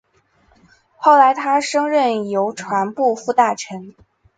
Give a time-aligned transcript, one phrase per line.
[0.95, 3.93] 后来他升任邮传部副大臣。